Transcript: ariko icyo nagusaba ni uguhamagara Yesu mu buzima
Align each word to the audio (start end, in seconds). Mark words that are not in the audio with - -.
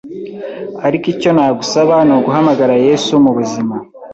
ariko 0.87 1.05
icyo 1.13 1.29
nagusaba 1.35 1.95
ni 2.07 2.13
uguhamagara 2.17 2.73
Yesu 2.87 3.11
mu 3.23 3.31
buzima 3.37 3.75